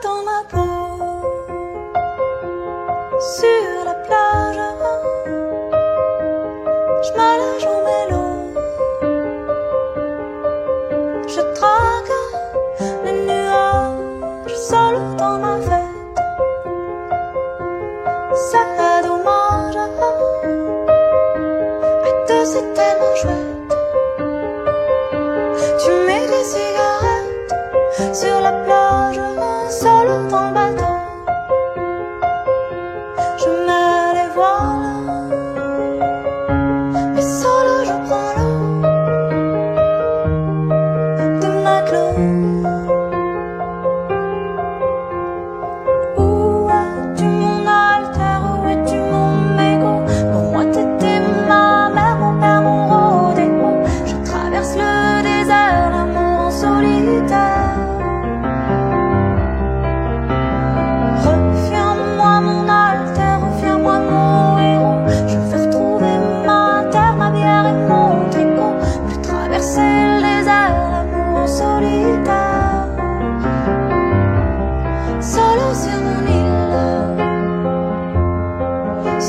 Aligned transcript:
tout 0.00 0.08
en 0.08 0.24
ma 0.24 0.42
peau. 0.48 0.75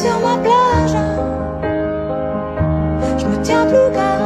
Sur 0.01 0.19
ma 0.19 0.37
plage, 0.37 0.95
je 3.17 3.25
me 3.25 3.41
tiens 3.41 3.65
plus 3.65 3.91
qu'à 3.95 4.16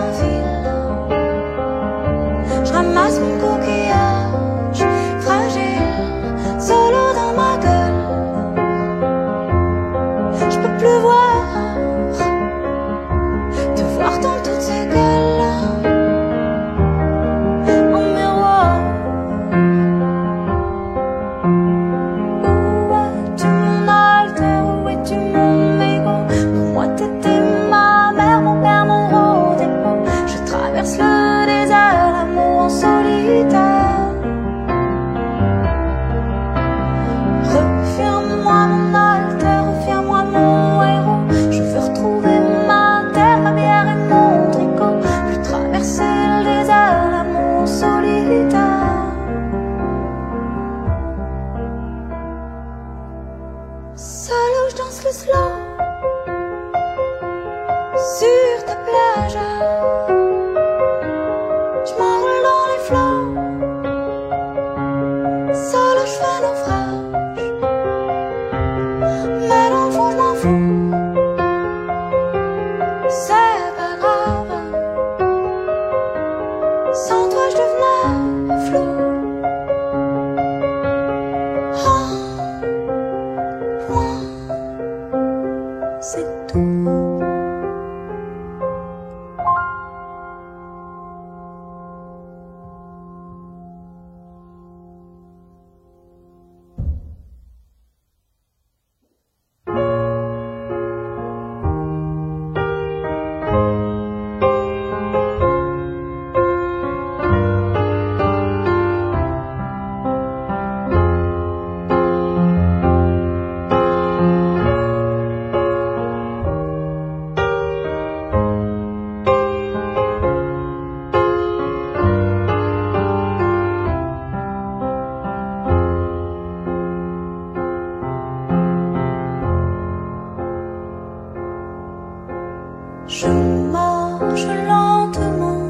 Je 133.13 133.27
marche 133.27 134.45
lentement 134.45 135.67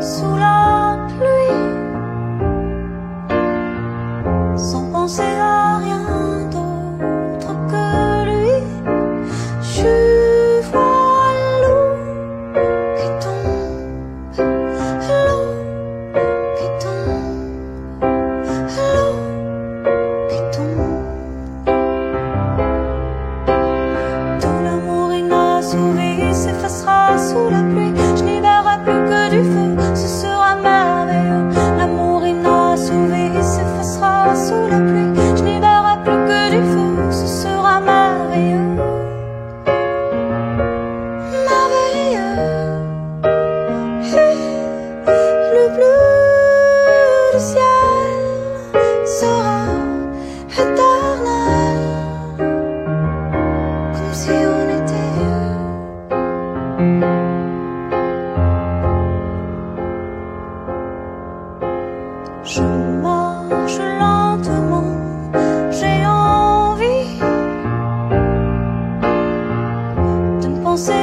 sous 0.00 0.36
la 0.38 1.06
pluie, 1.06 1.68
sans 4.56 4.90
penser 4.90 5.20
à 5.38 5.76
rien. 5.76 6.21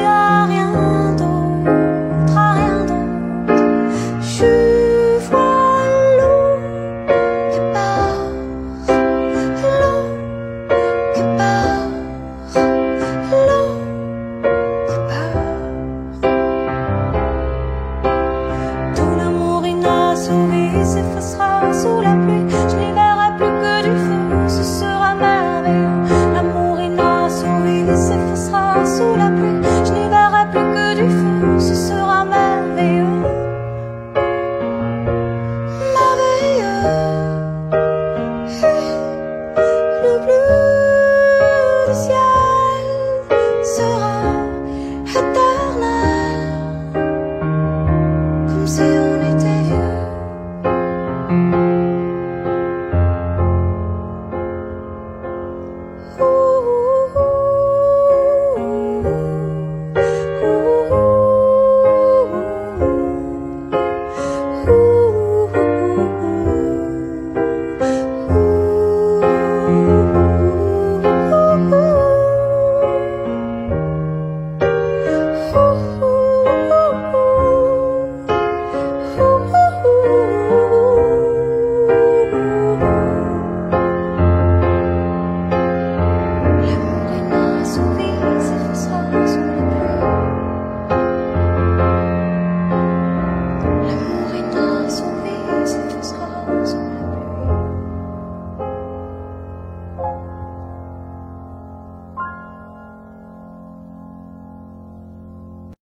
God. 0.09 0.38